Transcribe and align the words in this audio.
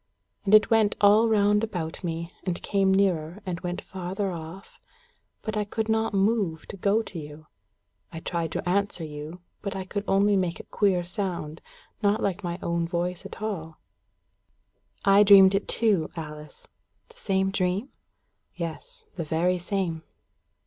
And 0.45 0.55
it 0.55 0.71
went 0.71 0.95
all 0.99 1.29
round 1.29 1.63
about 1.63 2.03
me, 2.03 2.33
and 2.43 2.59
came 2.63 2.91
nearer, 2.91 3.39
and 3.45 3.59
went 3.59 3.83
farther 3.83 4.31
off, 4.31 4.79
but 5.43 5.55
I 5.55 5.63
could 5.63 5.87
not 5.87 6.11
move 6.11 6.65
to 6.69 6.75
go 6.77 7.03
to 7.03 7.19
you. 7.19 7.45
I 8.11 8.19
tried 8.19 8.51
to 8.53 8.67
answer 8.67 9.03
you, 9.03 9.41
but 9.61 9.75
I 9.75 9.83
could 9.85 10.03
only 10.07 10.35
make 10.35 10.59
a 10.59 10.63
queer 10.63 11.03
sound, 11.03 11.61
not 12.01 12.19
like 12.19 12.43
my 12.43 12.57
own 12.63 12.87
voice 12.87 13.27
at 13.27 13.43
all." 13.43 13.77
"I 15.05 15.21
dreamed 15.21 15.53
it 15.53 15.67
too, 15.67 16.09
Alice." 16.15 16.67
"The 17.09 17.17
same 17.17 17.51
dream?" 17.51 17.89
"Yes, 18.55 19.05
the 19.13 19.23
very 19.23 19.59
same." 19.59 20.01